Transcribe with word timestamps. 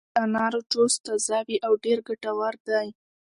د 0.03 0.03
انارو 0.25 0.59
جوس 0.71 0.93
تازه 1.05 1.39
وي 1.47 1.57
او 1.65 1.73
ډېر 1.83 1.97
ګټور 2.07 2.53
دی. 2.67 2.87